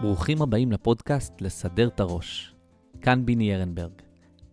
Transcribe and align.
ברוכים 0.00 0.42
הבאים 0.42 0.72
לפודקאסט 0.72 1.32
לסדר 1.40 1.88
את 1.88 2.00
הראש. 2.00 2.54
כאן 3.02 3.26
ביני 3.26 3.54
ארנברג. 3.54 3.92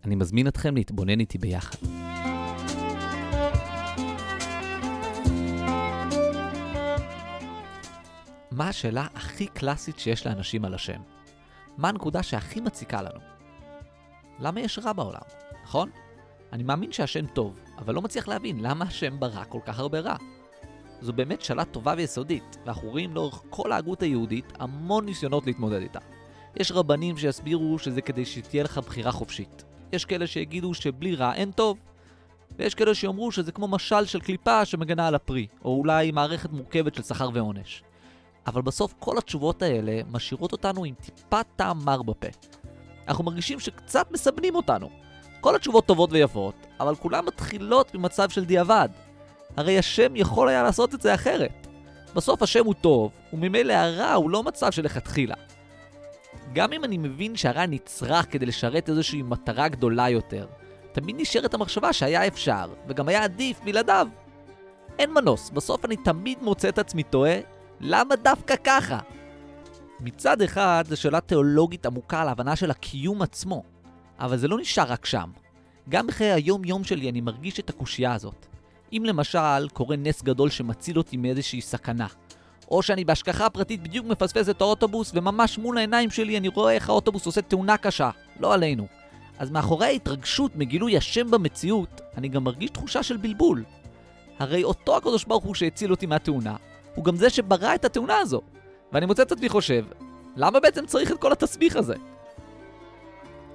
אני 0.05 0.15
מזמין 0.15 0.47
אתכם 0.47 0.75
להתבונן 0.75 1.19
איתי 1.19 1.37
ביחד. 1.37 1.77
מה 8.51 8.69
השאלה 8.69 9.07
הכי 9.15 9.47
קלאסית 9.47 9.99
שיש 9.99 10.27
לאנשים 10.27 10.65
על 10.65 10.73
השם? 10.73 11.01
מה 11.77 11.89
הנקודה 11.89 12.23
שהכי 12.23 12.61
מציקה 12.61 13.01
לנו? 13.01 13.19
למה 14.39 14.61
יש 14.61 14.79
רע 14.79 14.93
בעולם, 14.93 15.21
נכון? 15.63 15.89
אני 16.53 16.63
מאמין 16.63 16.91
שהשם 16.91 17.27
טוב, 17.27 17.59
אבל 17.77 17.93
לא 17.93 18.01
מצליח 18.01 18.27
להבין 18.27 18.59
למה 18.59 18.85
השם 18.85 19.19
ברא 19.19 19.43
כל 19.49 19.59
כך 19.65 19.79
הרבה 19.79 19.99
רע. 19.99 20.15
זו 21.03 21.13
באמת 21.13 21.41
שאלה 21.41 21.65
טובה 21.65 21.93
ויסודית, 21.97 22.57
ואנחנו 22.65 22.89
רואים 22.89 23.15
לאורך 23.15 23.41
כל 23.49 23.71
ההגות 23.71 24.01
היהודית 24.01 24.53
המון 24.59 25.05
ניסיונות 25.05 25.45
להתמודד 25.45 25.81
איתה. 25.81 25.99
יש 26.55 26.71
רבנים 26.71 27.17
שיסבירו 27.17 27.79
שזה 27.79 28.01
כדי 28.01 28.25
שתהיה 28.25 28.63
לך 28.63 28.77
בחירה 28.77 29.11
חופשית. 29.11 29.63
יש 29.93 30.05
כאלה 30.05 30.27
שיגידו 30.27 30.73
שבלי 30.73 31.15
רע 31.15 31.33
אין 31.33 31.51
טוב. 31.51 31.77
ויש 32.57 32.75
כאלה 32.75 32.95
שיאמרו 32.95 33.31
שזה 33.31 33.51
כמו 33.51 33.67
משל 33.67 34.05
של 34.05 34.19
קליפה 34.19 34.65
שמגנה 34.65 35.07
על 35.07 35.15
הפרי, 35.15 35.47
או 35.65 35.77
אולי 35.77 36.11
מערכת 36.11 36.51
מורכבת 36.51 36.95
של 36.95 37.03
שכר 37.03 37.29
ועונש. 37.33 37.83
אבל 38.47 38.61
בסוף 38.61 38.93
כל 38.99 39.17
התשובות 39.17 39.61
האלה 39.61 40.01
משאירות 40.11 40.51
אותנו 40.51 40.83
עם 40.83 40.93
טיפת 40.95 41.45
טעם 41.55 41.85
מר 41.85 42.01
בפה. 42.01 42.27
אנחנו 43.07 43.23
מרגישים 43.23 43.59
שקצת 43.59 44.11
מסבנים 44.11 44.55
אותנו. 44.55 44.89
כל 45.41 45.55
התשובות 45.55 45.85
טובות 45.85 46.11
ויפות, 46.11 46.55
אבל 46.79 46.95
כולן 46.95 47.25
מתחילות 47.25 47.95
ממצב 47.95 48.29
של 48.29 48.45
דיעבד. 48.45 48.89
הרי 49.57 49.79
השם 49.79 50.15
יכול 50.15 50.49
היה 50.49 50.63
לעשות 50.63 50.93
את 50.93 51.01
זה 51.01 51.13
אחרת. 51.13 51.67
בסוף 52.15 52.43
השם 52.43 52.65
הוא 52.65 52.73
טוב, 52.73 53.11
וממילא 53.33 53.73
הרע 53.73 54.13
הוא 54.13 54.29
לא 54.29 54.43
מצב 54.43 54.71
שלכתחילה. 54.71 55.35
גם 56.53 56.73
אם 56.73 56.83
אני 56.83 56.97
מבין 56.97 57.35
שהרע 57.35 57.65
נצרך 57.65 58.31
כדי 58.31 58.45
לשרת 58.45 58.89
איזושהי 58.89 59.21
מטרה 59.21 59.67
גדולה 59.67 60.09
יותר, 60.09 60.47
תמיד 60.91 61.15
נשארת 61.19 61.53
המחשבה 61.53 61.93
שהיה 61.93 62.27
אפשר, 62.27 62.73
וגם 62.87 63.07
היה 63.07 63.23
עדיף 63.23 63.59
בלעדיו. 63.63 64.07
אין 64.99 65.13
מנוס, 65.13 65.49
בסוף 65.49 65.85
אני 65.85 65.95
תמיד 65.97 66.37
מוצא 66.41 66.69
את 66.69 66.79
עצמי 66.79 67.03
טועה, 67.03 67.35
למה 67.79 68.15
דווקא 68.15 68.55
ככה? 68.63 68.99
מצד 69.99 70.41
אחד, 70.41 70.83
זו 70.87 70.97
שאלה 70.97 71.21
תיאולוגית 71.21 71.85
עמוקה 71.85 72.21
על 72.21 72.27
ההבנה 72.27 72.55
של 72.55 72.71
הקיום 72.71 73.21
עצמו, 73.21 73.63
אבל 74.19 74.37
זה 74.37 74.47
לא 74.47 74.57
נשאר 74.57 74.83
רק 74.83 75.05
שם. 75.05 75.29
גם 75.89 76.07
בחיי 76.07 76.31
היום-יום 76.31 76.83
שלי 76.83 77.09
אני 77.09 77.21
מרגיש 77.21 77.59
את 77.59 77.69
הקושייה 77.69 78.13
הזאת. 78.13 78.52
אם 78.93 79.03
למשל 79.05 79.69
קורה 79.73 79.95
נס 79.95 80.21
גדול 80.21 80.49
שמציל 80.49 80.97
אותי 80.97 81.17
מאיזושהי 81.17 81.61
סכנה, 81.61 82.07
או 82.71 82.81
שאני 82.81 83.05
בהשגחה 83.05 83.49
פרטית 83.49 83.83
בדיוק 83.83 84.05
מפספס 84.05 84.49
את 84.49 84.61
האוטובוס 84.61 85.11
וממש 85.13 85.57
מול 85.57 85.77
העיניים 85.77 86.09
שלי 86.09 86.37
אני 86.37 86.47
רואה 86.47 86.73
איך 86.73 86.89
האוטובוס 86.89 87.25
עושה 87.25 87.41
תאונה 87.41 87.77
קשה, 87.77 88.09
לא 88.39 88.53
עלינו. 88.53 88.87
אז 89.39 89.51
מאחורי 89.51 89.85
ההתרגשות 89.85 90.55
מגילוי 90.55 90.97
השם 90.97 91.31
במציאות, 91.31 92.01
אני 92.17 92.27
גם 92.27 92.43
מרגיש 92.43 92.69
תחושה 92.69 93.03
של 93.03 93.17
בלבול. 93.17 93.63
הרי 94.39 94.63
אותו 94.63 94.97
הקדוש 94.97 95.25
ברוך 95.25 95.43
הוא 95.43 95.55
שהציל 95.55 95.91
אותי 95.91 96.05
מהתאונה, 96.05 96.55
הוא 96.95 97.05
גם 97.05 97.15
זה 97.15 97.29
שברא 97.29 97.75
את 97.75 97.85
התאונה 97.85 98.17
הזו. 98.17 98.41
ואני 98.91 99.05
מוצא 99.05 99.21
את 99.21 99.31
עצמי 99.31 99.49
חושב, 99.49 99.85
למה 100.35 100.59
בעצם 100.59 100.85
צריך 100.85 101.11
את 101.11 101.17
כל 101.19 101.31
התסביך 101.31 101.75
הזה? 101.75 101.95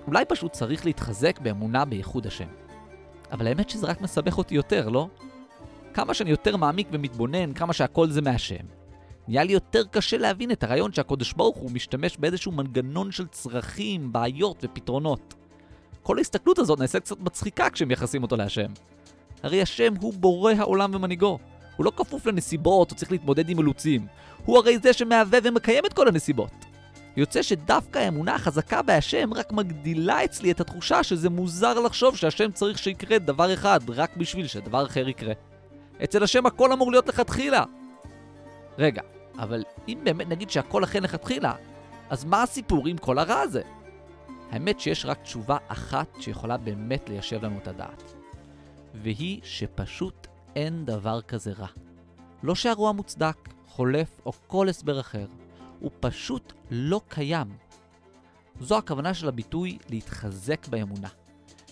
אולי 0.07 0.25
פשוט 0.25 0.53
צריך 0.53 0.87
להתחזק 0.87 1.39
באמונה 1.41 1.85
בייחוד 1.85 2.27
השם. 2.27 2.49
אבל 3.33 3.47
האמת 3.47 3.71
שזה 3.71 3.87
רק 3.87 4.01
מסבך 4.01 4.39
אותי 4.39 4.55
יותר, 4.55 4.89
לא? 4.89 5.09
כמה 5.99 6.15
שאני 6.15 6.31
יותר 6.31 6.57
מעמיק 6.57 6.89
ומתבונן, 6.93 7.53
כמה 7.53 7.73
שהכל 7.73 8.11
זה 8.11 8.23
מהשם, 8.23 8.65
נהיה 9.29 9.45
לי 9.45 9.53
יותר 9.53 9.83
קשה 9.91 10.19
להבין 10.19 10.51
את 10.51 10.63
הרעיון 10.63 10.93
שהקודש 10.93 11.33
ברוך 11.33 11.57
הוא 11.57 11.71
משתמש 11.71 12.17
באיזשהו 12.17 12.53
מנגנון 12.53 13.13
של 13.13 13.27
צרכים, 13.27 14.13
בעיות 14.13 14.57
ופתרונות. 14.63 15.35
כל 16.03 16.19
ההסתכלות 16.19 16.59
הזאת 16.59 16.79
נעשית 16.79 17.03
קצת 17.03 17.21
מצחיקה 17.21 17.71
כשמייחסים 17.71 18.23
אותו 18.23 18.37
להשם. 18.37 18.67
הרי 19.43 19.63
השם 19.63 19.95
הוא 20.01 20.15
בורא 20.15 20.53
העולם 20.53 20.95
ומנהיגו. 20.95 21.39
הוא 21.77 21.85
לא 21.85 21.93
כפוף 21.97 22.27
לנסיבות 22.27 22.91
או 22.91 22.97
צריך 22.97 23.13
להתמודד 23.13 23.49
עם 23.49 23.59
אילוצים. 23.59 24.07
הוא 24.45 24.59
הרי 24.59 24.79
זה 24.79 24.93
שמהווה 24.93 25.39
ומקיים 25.43 25.87
את 25.87 25.93
כל 25.93 26.09
הנסיבות. 26.09 26.53
יוצא 27.17 27.43
שדווקא 27.43 27.99
האמונה 27.99 28.35
החזקה 28.35 28.83
בהשם 28.83 29.35
רק 29.35 29.53
מגדילה 29.53 30.25
אצלי 30.25 30.51
את 30.51 30.61
התחושה 30.61 31.03
שזה 31.03 31.31
מוזר 31.31 31.81
לחשוב 31.81 32.17
שהשם 32.17 32.53
צריך 32.53 32.79
שיקרה 32.79 33.19
דבר 33.19 33.55
אחד 33.55 33.81
רק 33.89 34.17
בשביל 34.17 34.47
שדבר 34.47 34.87
אחר 34.87 35.09
יקרה. 35.09 35.33
אצל 36.05 36.23
השם 36.23 36.47
הכל 36.47 36.73
אמור 36.73 36.91
להיות 36.91 37.09
לכתחילה. 37.09 37.65
רגע, 38.79 39.03
אבל 39.39 39.65
אם 39.89 39.99
באמת 40.05 40.29
נגיד 40.29 40.51
שהכל 40.51 40.85
אכן 40.85 41.03
לכתחילה, 41.03 41.53
אז 42.11 42.25
מה 42.25 42.43
הסיפור 42.43 42.87
עם 42.87 42.99
כל 42.99 43.19
הרע 43.19 43.41
הזה? 43.41 43.63
האמת 44.51 44.81
שיש 44.81 45.05
רק 45.05 45.23
תשובה 45.23 45.57
אחת 45.69 46.09
שיכולה 46.21 46.57
באמת 46.57 47.09
ליישב 47.09 47.45
לנו 47.45 47.59
את 47.59 47.69
הדעת. 47.69 48.15
והיא 48.95 49.41
שפשוט 49.45 50.27
אין 50.57 50.85
דבר 50.85 51.21
כזה 51.21 51.53
רע. 51.59 51.67
לא 52.43 52.55
שהרוע 52.55 52.93
מוצדק, 52.93 53.37
חולף 53.67 54.21
או 54.27 54.33
כל 54.47 54.69
הסבר 54.69 55.01
אחר. 55.01 55.27
הוא 55.81 55.91
פשוט 56.01 56.53
לא 56.71 57.01
קיים. 57.09 57.57
זו 58.61 58.79
הכוונה 58.79 59.15
של 59.15 59.29
הביטוי 59.29 59.79
להתחזק 59.91 60.69
באמונה. 60.69 61.09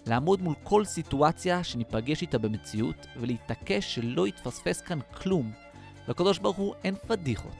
לעמוד 0.06 0.42
מול 0.42 0.54
כל 0.62 0.84
סיטואציה 0.84 1.64
שניפגש 1.64 2.22
איתה 2.22 2.38
במציאות 2.38 3.06
ולהתעקש 3.16 3.94
שלא 3.94 4.26
יתפספס 4.26 4.80
כאן 4.80 4.98
כלום. 5.00 5.52
לקדוש 6.08 6.38
ברוך 6.38 6.56
הוא 6.56 6.74
אין 6.84 6.94
פדיחות. 7.06 7.54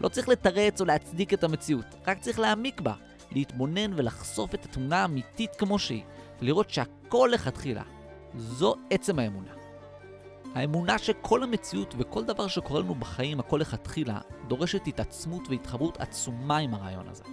לא 0.00 0.08
צריך 0.08 0.28
לתרץ 0.28 0.80
או 0.80 0.86
להצדיק 0.86 1.34
את 1.34 1.44
המציאות, 1.44 1.86
רק 2.06 2.18
צריך 2.20 2.38
להעמיק 2.38 2.80
בה, 2.80 2.94
להתבונן 3.32 3.92
ולחשוף 3.96 4.54
את 4.54 4.64
התמונה 4.64 5.02
האמיתית 5.02 5.56
כמו 5.56 5.78
שהיא, 5.78 6.02
ולראות 6.40 6.70
שהכל 6.70 7.30
לכתחילה. 7.32 7.82
זו 8.36 8.74
עצם 8.90 9.18
האמונה. 9.18 9.50
האמונה 10.54 10.98
שכל 10.98 11.42
המציאות 11.42 11.94
וכל 11.98 12.24
דבר 12.24 12.46
שקורה 12.46 12.80
לנו 12.80 12.94
בחיים, 12.94 13.40
הכל 13.40 13.58
לכתחילה, 13.60 14.20
דורשת 14.48 14.86
התעצמות 14.86 15.42
והתחברות 15.48 16.00
עצומה 16.00 16.56
עם 16.56 16.74
הרעיון 16.74 17.08
הזה. 17.08 17.24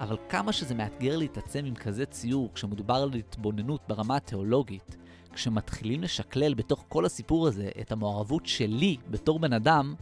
אבל 0.00 0.16
כמה 0.28 0.52
שזה 0.52 0.74
מאתגר 0.74 1.16
להתעצם 1.16 1.64
עם 1.64 1.74
כזה 1.74 2.06
ציור 2.06 2.50
כשמדובר 2.54 2.94
על 2.94 3.14
התבוננות 3.14 3.80
ברמה 3.88 4.16
התיאולוגית, 4.16 4.96
כשמתחילים 5.32 6.02
לשקלל 6.02 6.54
בתוך 6.54 6.84
כל 6.88 7.04
הסיפור 7.04 7.46
הזה 7.46 7.70
את 7.80 7.92
המעורבות 7.92 8.46
שלי 8.46 8.96
בתור 9.10 9.38
בן 9.38 9.52
אדם, 9.52 9.94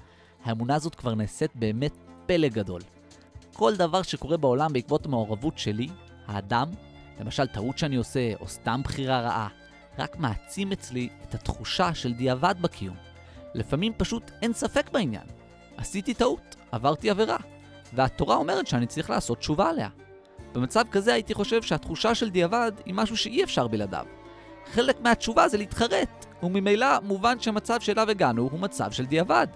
האמונה 0.45 0.75
הזאת 0.75 0.95
כבר 0.95 1.15
נעשית 1.15 1.51
באמת 1.55 1.93
פלא 2.27 2.49
גדול. 2.49 2.81
כל 3.53 3.77
דבר 3.77 4.03
שקורה 4.03 4.37
בעולם 4.37 4.73
בעקבות 4.73 5.07
המעורבות 5.07 5.59
שלי, 5.59 5.89
האדם, 6.27 6.71
למשל 7.21 7.47
טעות 7.47 7.79
שאני 7.79 7.97
עושה, 7.97 8.35
או 8.41 8.49
סתם 8.49 8.81
בחירה 8.85 9.21
רעה, 9.21 9.49
רק 9.99 10.19
מעצים 10.19 10.73
אצלי 10.73 11.09
את 11.23 11.35
התחושה 11.35 11.95
של 11.95 12.13
דיעבד 12.13 12.55
בקיום. 12.61 12.97
לפעמים 13.55 13.93
פשוט 13.97 14.31
אין 14.43 14.53
ספק 14.53 14.91
בעניין. 14.93 15.27
עשיתי 15.77 16.15
טעות, 16.15 16.57
עברתי 16.73 17.11
עבירה, 17.11 17.37
והתורה 17.93 18.37
אומרת 18.37 18.67
שאני 18.67 18.87
צריך 18.87 19.11
לעשות 19.11 19.39
תשובה 19.39 19.71
עליה. 19.71 19.89
במצב 20.53 20.85
כזה 20.91 21.13
הייתי 21.13 21.35
חושב 21.35 21.63
שהתחושה 21.63 22.15
של 22.15 22.31
דיעבד 22.31 22.73
היא 22.87 22.95
משהו 22.95 23.17
שאי 23.17 23.45
אפשר 23.45 23.69
בלעדיו. 23.69 24.07
חלק 24.73 25.01
מהתשובה 25.01 25.49
זה 25.49 25.59
להתחרט, 25.59 26.27
וממילא 26.43 27.01
מובן 27.03 27.41
שהמצב 27.41 27.81
שאליו 27.81 28.11
הגענו 28.11 28.49
הוא 28.53 28.61
מצב 28.61 28.93
של 28.93 29.07
דיעבד. 29.07 29.47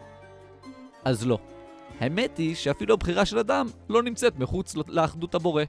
אז 1.05 1.27
לא. 1.27 1.39
האמת 2.01 2.39
היא 2.39 2.55
שאפילו 2.55 2.95
הבחירה 2.95 3.25
של 3.25 3.39
אדם 3.39 3.69
לא 3.89 4.03
נמצאת 4.03 4.39
מחוץ 4.39 4.75
לאחדות 4.89 5.35
הבורא. 5.35 5.65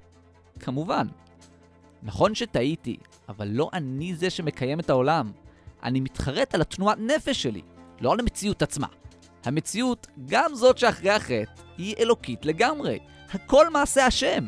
כמובן. 0.60 1.08
נכון 2.04 2.36
שטעיתי, 2.36 2.98
אבל 3.30 3.48
לא 3.48 3.70
אני 3.74 4.16
זה 4.16 4.30
שמקיים 4.30 4.80
את 4.80 4.90
העולם. 4.90 5.32
אני 5.84 6.00
מתחרט 6.00 6.56
על 6.56 6.62
התנועת 6.62 6.98
נפש 6.98 7.44
שלי, 7.44 7.62
לא 8.02 8.14
על 8.14 8.20
המציאות 8.20 8.62
עצמה. 8.62 8.88
המציאות, 9.46 10.08
גם 10.26 10.56
זאת 10.56 10.78
שאחרי 10.78 11.10
החטא, 11.10 11.62
היא 11.78 11.96
אלוקית 12.00 12.46
לגמרי. 12.46 13.00
הכל 13.34 13.70
מעשה 13.70 14.06
השם. 14.06 14.44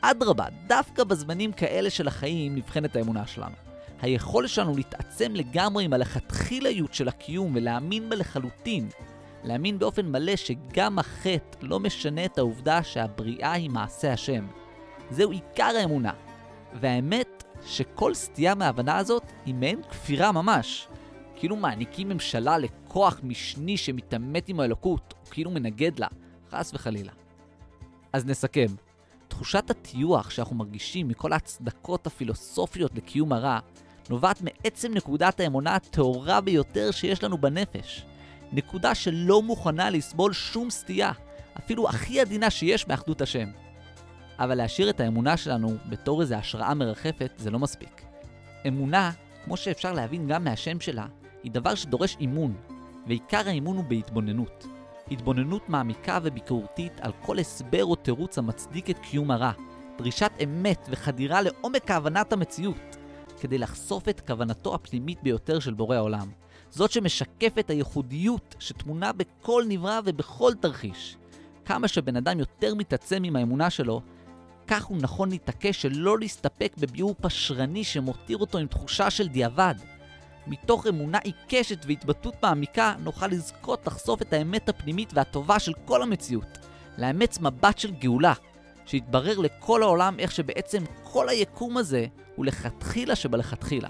אדרבה, 0.00 0.44
דווקא 0.66 1.04
בזמנים 1.04 1.52
כאלה 1.52 1.90
של 1.90 2.08
החיים 2.08 2.54
נבחנת 2.54 2.96
האמונה 2.96 3.26
שלנו. 3.26 3.54
היכולת 4.00 4.48
שלנו 4.48 4.76
להתעצם 4.76 5.34
לגמרי 5.34 5.84
עם 5.84 5.92
הלכתחיליות 5.92 6.94
של 6.94 7.08
הקיום 7.08 7.52
ולהאמין 7.54 8.08
בה 8.08 8.16
לחלוטין. 8.16 8.88
להאמין 9.44 9.78
באופן 9.78 10.06
מלא 10.06 10.36
שגם 10.36 10.98
החטא 10.98 11.58
לא 11.62 11.80
משנה 11.80 12.24
את 12.24 12.38
העובדה 12.38 12.82
שהבריאה 12.82 13.52
היא 13.52 13.70
מעשה 13.70 14.12
השם. 14.12 14.46
זהו 15.10 15.30
עיקר 15.30 15.72
האמונה. 15.80 16.12
והאמת 16.80 17.44
שכל 17.66 18.14
סטייה 18.14 18.54
מההבנה 18.54 18.96
הזאת 18.96 19.22
היא 19.46 19.54
מעין 19.54 19.82
כפירה 19.90 20.32
ממש. 20.32 20.88
כאילו 21.36 21.56
מעניקים 21.56 22.08
ממשלה 22.08 22.58
לכוח 22.90 23.20
משני 23.22 23.76
שמתעמת 23.76 24.48
עם 24.48 24.60
האלוקות, 24.60 25.14
או 25.20 25.30
כאילו 25.30 25.50
מנגד 25.50 25.98
לה, 25.98 26.06
חס 26.50 26.70
וחלילה. 26.74 27.12
אז 28.12 28.26
נסכם. 28.26 28.66
תחושת 29.28 29.70
הטיוח 29.70 30.30
שאנחנו 30.30 30.56
מרגישים 30.56 31.08
מכל 31.08 31.32
ההצדקות 31.32 32.06
הפילוסופיות 32.06 32.94
לקיום 32.94 33.32
הרע, 33.32 33.58
נובעת 34.08 34.42
מעצם 34.42 34.94
נקודת 34.94 35.40
האמונה 35.40 35.74
הטהורה 35.74 36.40
ביותר 36.40 36.90
שיש 36.90 37.24
לנו 37.24 37.38
בנפש. 37.38 38.06
נקודה 38.52 38.94
שלא 38.94 39.42
מוכנה 39.42 39.90
לסבול 39.90 40.32
שום 40.32 40.70
סטייה. 40.70 41.12
אפילו 41.58 41.88
הכי 41.88 42.20
עדינה 42.20 42.50
שיש 42.50 42.88
באחדות 42.88 43.20
השם. 43.20 43.48
אבל 44.38 44.54
להשאיר 44.54 44.90
את 44.90 45.00
האמונה 45.00 45.36
שלנו 45.36 45.76
בתור 45.88 46.20
איזו 46.20 46.34
השראה 46.34 46.74
מרחפת 46.74 47.32
זה 47.36 47.50
לא 47.50 47.58
מספיק. 47.58 48.02
אמונה, 48.68 49.10
כמו 49.44 49.56
שאפשר 49.56 49.92
להבין 49.92 50.26
גם 50.26 50.44
מהשם 50.44 50.80
שלה, 50.80 51.06
היא 51.42 51.52
דבר 51.52 51.74
שדורש 51.74 52.16
אימון, 52.20 52.54
ועיקר 53.06 53.48
האימון 53.48 53.76
הוא 53.76 53.84
בהתבוננות. 53.84 54.66
התבוננות 55.10 55.68
מעמיקה 55.68 56.18
וביקורתית 56.22 57.00
על 57.00 57.12
כל 57.22 57.38
הסבר 57.38 57.84
או 57.84 57.94
תירוץ 57.94 58.38
המצדיק 58.38 58.90
את 58.90 58.98
קיום 58.98 59.30
הרע, 59.30 59.52
דרישת 59.98 60.30
אמת 60.44 60.88
וחדירה 60.90 61.42
לעומק 61.42 61.90
הבנת 61.90 62.32
המציאות, 62.32 62.96
כדי 63.40 63.58
לחשוף 63.58 64.08
את 64.08 64.20
כוונתו 64.20 64.74
הפנימית 64.74 65.22
ביותר 65.22 65.60
של 65.60 65.74
בורא 65.74 65.96
העולם. 65.96 66.28
זאת 66.70 66.90
שמשקפת 66.90 67.70
הייחודיות 67.70 68.54
שטמונה 68.58 69.12
בכל 69.12 69.64
נברא 69.68 70.00
ובכל 70.04 70.52
תרחיש. 70.60 71.16
כמה 71.64 71.88
שבן 71.88 72.16
אדם 72.16 72.38
יותר 72.38 72.74
מתעצם 72.74 73.24
עם 73.24 73.36
האמונה 73.36 73.70
שלו, 73.70 74.00
כך 74.66 74.84
הוא 74.84 74.98
נכון 75.00 75.30
להתעקש 75.30 75.82
שלא 75.82 76.18
להסתפק 76.18 76.72
בביאור 76.78 77.14
פשרני 77.20 77.84
שמותיר 77.84 78.38
אותו 78.38 78.58
עם 78.58 78.66
תחושה 78.66 79.10
של 79.10 79.28
דיעבד. 79.28 79.74
מתוך 80.46 80.86
אמונה 80.86 81.18
עיקשת 81.18 81.84
והתבטאות 81.86 82.34
מעמיקה, 82.42 82.94
נוכל 82.98 83.26
לזכות 83.26 83.86
לחשוף 83.86 84.22
את 84.22 84.32
האמת 84.32 84.68
הפנימית 84.68 85.12
והטובה 85.14 85.58
של 85.58 85.72
כל 85.84 86.02
המציאות. 86.02 86.58
לאמץ 86.98 87.38
מבט 87.40 87.78
של 87.78 87.90
גאולה, 87.90 88.32
שיתברר 88.86 89.38
לכל 89.38 89.82
העולם 89.82 90.18
איך 90.18 90.32
שבעצם 90.32 90.82
כל 91.02 91.28
היקום 91.28 91.76
הזה 91.76 92.06
הוא 92.36 92.46
לכתחילה 92.46 93.16
שבלכתחילה. 93.16 93.88